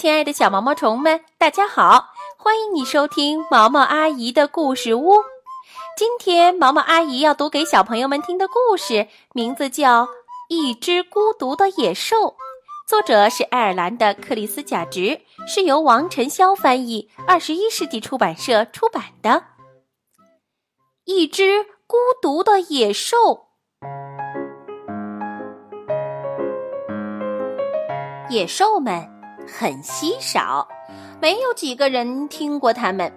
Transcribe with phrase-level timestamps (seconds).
[0.00, 2.06] 亲爱的小毛毛虫们，大家好！
[2.38, 5.16] 欢迎你收听毛毛阿姨的故事屋。
[5.94, 10.04] 今天毛毛阿姨要读给小朋友们听的故事，名字叫
[10.48, 12.16] 《一只孤独的野兽》，
[12.88, 19.44] 作者是爱尔兰的克里斯贾直，是由王晨霄翻译，二十一世纪出版社出版的。
[21.04, 23.48] 一只孤独的野兽。
[28.30, 29.19] 野兽们
[29.52, 30.66] 很稀少，
[31.20, 33.12] 没有几个人听过它们。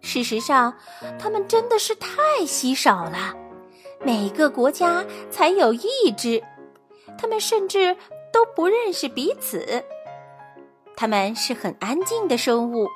[0.00, 0.74] 事实上，
[1.18, 3.34] 它们真的是太稀少了，
[4.04, 6.42] 每个国家才有一只。
[7.18, 7.96] 它们甚至
[8.32, 9.82] 都不认识彼此。
[10.96, 12.88] 它们是很安静的生物，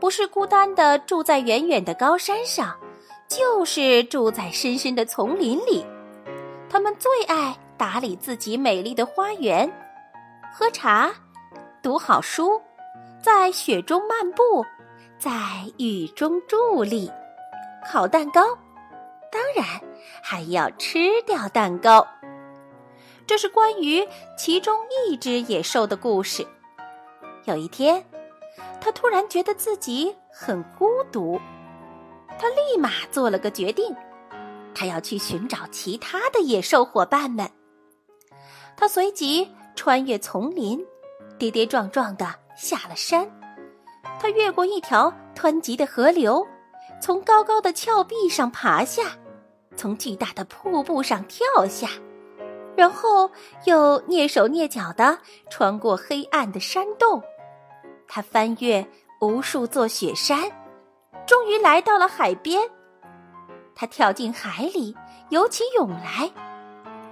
[0.00, 2.74] 不是孤单的住在远远的高山上，
[3.28, 5.84] 就是住在深深的丛林里。
[6.70, 9.70] 它们最爱打理自己美丽的花园。
[10.52, 11.10] 喝茶，
[11.88, 12.60] 读好书，
[13.22, 14.62] 在雪中漫步，
[15.18, 15.30] 在
[15.78, 17.10] 雨中伫立，
[17.90, 18.42] 烤蛋糕，
[19.32, 19.64] 当然
[20.22, 22.06] 还要吃掉蛋糕。
[23.26, 26.46] 这是关于其中一只野兽的故事。
[27.46, 28.04] 有一天，
[28.82, 31.40] 他突然觉得自己很孤独，
[32.38, 33.96] 他立马做了个决定，
[34.74, 37.50] 他要去寻找其他的野兽伙伴们。
[38.76, 39.50] 他随即。
[39.74, 40.84] 穿越丛林，
[41.38, 43.30] 跌跌撞撞的下了山。
[44.20, 46.46] 他越过一条湍急的河流，
[47.00, 49.02] 从高高的峭壁上爬下，
[49.76, 51.88] 从巨大的瀑布上跳下，
[52.76, 53.30] 然后
[53.64, 57.22] 又蹑手蹑脚的穿过黑暗的山洞。
[58.08, 58.84] 他翻越
[59.20, 60.50] 无数座雪山，
[61.26, 62.68] 终于来到了海边。
[63.74, 64.96] 他跳进海里，
[65.28, 66.32] 游起泳来，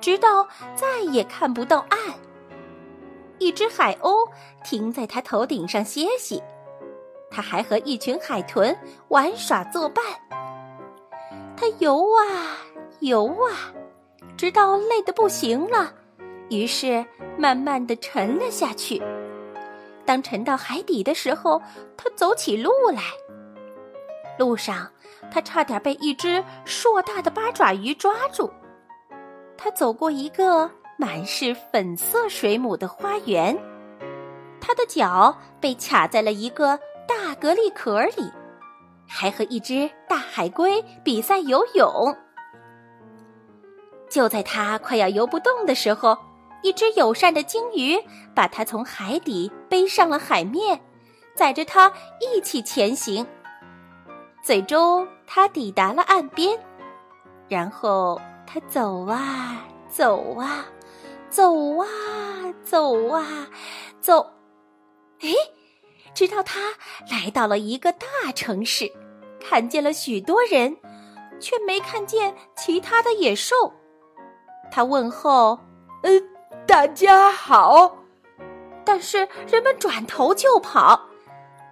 [0.00, 1.98] 直到再也看不到岸。
[3.40, 4.28] 一只海鸥
[4.62, 6.40] 停在他头顶上歇息，
[7.30, 10.04] 他还和一群海豚玩耍作伴。
[11.56, 12.58] 他游啊
[13.00, 13.74] 游啊，
[14.36, 15.92] 直到累得不行了，
[16.50, 17.04] 于是
[17.38, 19.02] 慢慢的沉了下去。
[20.04, 21.60] 当沉到海底的时候，
[21.96, 23.02] 他走起路来。
[24.38, 24.90] 路上，
[25.30, 28.50] 他差点被一只硕大的八爪鱼抓住。
[29.56, 30.70] 他走过一个。
[31.00, 33.58] 满是粉色水母的花园，
[34.60, 36.78] 他的脚被卡在了一个
[37.08, 38.30] 大蛤蜊壳里，
[39.08, 42.14] 还和一只大海龟比赛游泳。
[44.10, 46.18] 就在他快要游不动的时候，
[46.62, 47.98] 一只友善的鲸鱼
[48.34, 50.78] 把他从海底背上了海面，
[51.34, 51.90] 载着他
[52.20, 53.26] 一起前行。
[54.42, 56.58] 最终，他抵达了岸边，
[57.48, 60.66] 然后他走啊走啊。
[61.30, 61.86] 走啊
[62.64, 63.48] 走啊
[64.00, 64.32] 走，
[65.20, 65.32] 哎，
[66.12, 66.60] 直到他
[67.08, 68.90] 来到了一个大城市，
[69.40, 70.76] 看见了许多人，
[71.38, 73.72] 却没看见其他的野兽。
[74.72, 75.58] 他问候
[76.02, 76.10] ：“呃，
[76.66, 77.96] 大家好。”
[78.84, 81.08] 但是人们转头就跑。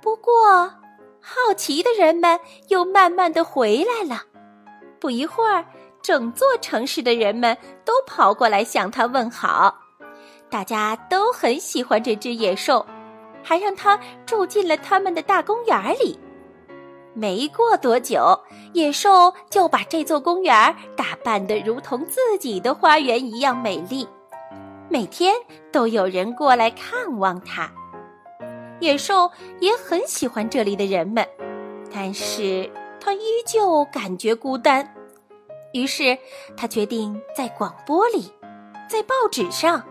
[0.01, 0.73] 不过，
[1.21, 2.39] 好奇的人们
[2.69, 4.23] 又慢慢的回来了。
[5.01, 5.67] 不一会儿。
[6.09, 7.55] 整座城市的人们
[7.85, 9.77] 都跑过来向他问好，
[10.49, 12.87] 大家都很喜欢这只野兽，
[13.43, 16.19] 还让它住进了他们的大公园里。
[17.13, 18.41] 没过多久，
[18.73, 24.09] 野兽就把这座公园打扮得如同自己的花园一样美丽，
[24.89, 25.35] 每天
[25.71, 27.71] 都有人过来看望它。
[28.81, 29.31] 野兽
[29.61, 31.29] 也很喜欢这里的人们，
[31.93, 32.67] 但是
[32.99, 34.95] 它依旧感觉孤单。
[35.73, 36.17] 于是，
[36.57, 38.33] 他决定在广播里、
[38.89, 39.85] 在报纸上、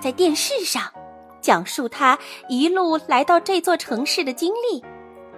[0.00, 0.92] 在电视上，
[1.40, 2.18] 讲述他
[2.48, 4.84] 一路来到这座城市的经历，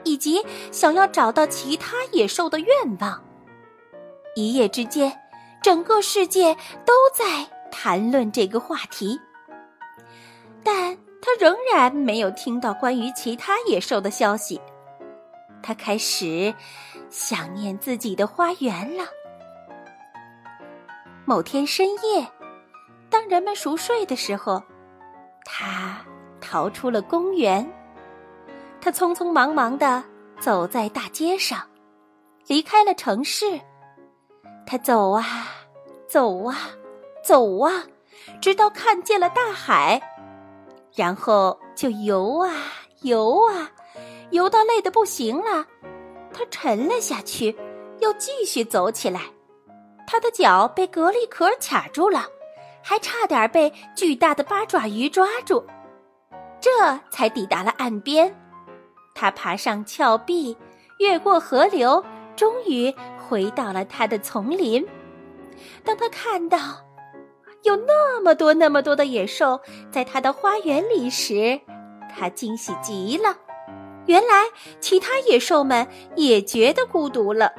[0.04, 2.68] 以及想要找到其他野兽的愿
[3.00, 3.22] 望。
[4.34, 5.12] 一夜之间，
[5.62, 6.54] 整个世界
[6.86, 9.20] 都在谈论这个话题，
[10.64, 14.58] 但他仍然没有听到关于其他野兽的消息。
[15.62, 16.52] 他开始
[17.10, 19.04] 想念自己的花园了。
[21.24, 22.26] 某天深夜，
[23.08, 24.62] 当人们熟睡的时候，
[25.44, 26.04] 他
[26.40, 27.66] 逃出了公园。
[28.80, 30.02] 他匆匆忙忙的
[30.40, 31.60] 走在大街上，
[32.48, 33.60] 离开了城市。
[34.66, 35.24] 他走啊，
[36.08, 36.56] 走啊，
[37.22, 37.84] 走啊，
[38.40, 40.02] 直到看见了大海，
[40.96, 42.52] 然后就游啊
[43.02, 43.70] 游啊，
[44.30, 45.66] 游到累得不行了，
[46.32, 47.56] 他沉了下去，
[48.00, 49.20] 又继续走起来。
[50.06, 52.26] 他的脚被蛤蜊壳卡住了，
[52.82, 55.64] 还差点被巨大的八爪鱼抓住。
[56.60, 56.70] 这
[57.10, 58.34] 才抵达了岸边。
[59.14, 60.56] 他爬上峭壁，
[60.98, 62.04] 越过河流，
[62.36, 64.86] 终于回到了他的丛林。
[65.84, 66.58] 当他看到
[67.62, 69.60] 有那么多、那么多的野兽
[69.90, 71.60] 在他的花园里时，
[72.14, 73.36] 他惊喜极了。
[74.06, 74.46] 原来，
[74.80, 77.52] 其他野兽们也觉得孤独了，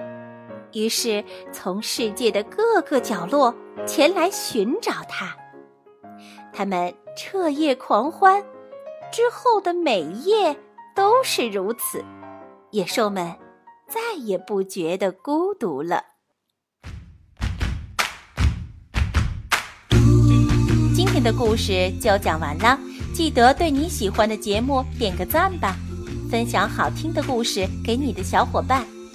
[0.74, 3.54] 于是从世界的各个角落
[3.86, 5.36] 前来寻找它。
[6.52, 8.44] 他们彻夜狂欢，
[9.12, 10.56] 之后的每一夜
[10.96, 12.04] 都是如此。
[12.72, 13.34] 野兽们
[13.88, 16.04] 再也不觉得孤独了。
[20.96, 22.80] 今天的故事就讲完了，
[23.14, 25.76] 记得对你喜欢的节目点个赞吧。
[26.32, 28.84] 分享好听的故事给你的小伙伴，